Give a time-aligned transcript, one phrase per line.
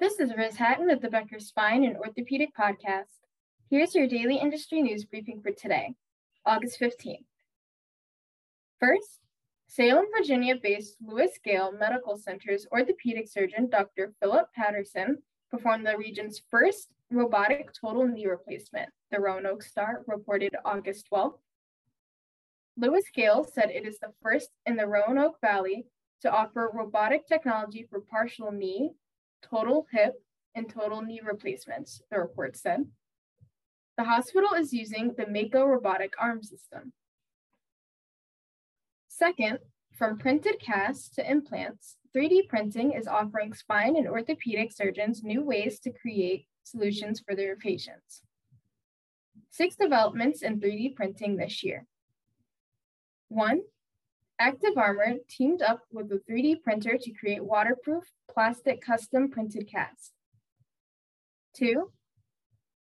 [0.00, 3.18] This is Riz Hatton of the Becker Spine and Orthopedic Podcast.
[3.68, 5.94] Here's your daily industry news briefing for today,
[6.46, 7.26] August 15th.
[8.78, 9.20] First,
[9.66, 14.14] Salem, Virginia based Lewis Gale Medical Center's orthopedic surgeon, Dr.
[14.20, 15.18] Philip Patterson,
[15.50, 21.36] performed the region's first robotic total knee replacement, the Roanoke Star reported August 12th.
[22.78, 25.84] Lewis Gale said it is the first in the Roanoke Valley
[26.22, 28.92] to offer robotic technology for partial knee
[29.42, 30.14] total hip,
[30.54, 32.86] and total knee replacements, the report said.
[33.96, 36.92] The hospital is using the Mako robotic arm system.
[39.08, 39.58] Second,
[39.92, 45.78] from printed casts to implants, 3D printing is offering spine and orthopedic surgeons new ways
[45.80, 48.22] to create solutions for their patients.
[49.50, 51.86] Six developments in 3D printing this year.
[53.28, 53.60] One,
[54.40, 60.12] ActivArmor teamed up with a 3D printer to create waterproof plastic custom printed casts.
[61.54, 61.92] Two,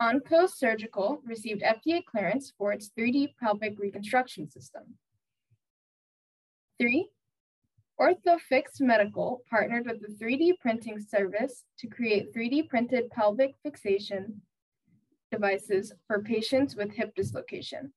[0.00, 4.94] Onkos Surgical received FDA clearance for its 3D pelvic reconstruction system.
[6.78, 7.10] Three,
[8.00, 14.40] Orthofix Medical partnered with the 3D printing service to create 3D printed pelvic fixation
[15.30, 17.92] devices for patients with hip dislocation.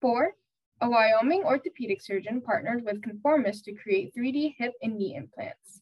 [0.00, 0.34] Four,
[0.80, 5.80] a Wyoming orthopedic surgeon partnered with Conformis to create 3D hip and knee implants.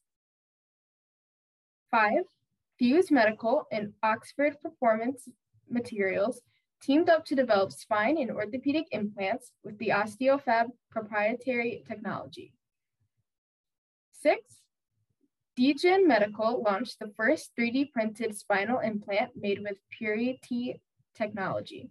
[1.90, 2.24] Five,
[2.78, 5.28] Fuse Medical and Oxford Performance
[5.68, 6.40] Materials
[6.82, 12.52] teamed up to develop spine and orthopedic implants with the OsteoFab proprietary technology.
[14.12, 14.42] Six,
[15.58, 20.80] DGen Medical launched the first 3D printed spinal implant made with Purity
[21.14, 21.90] technology.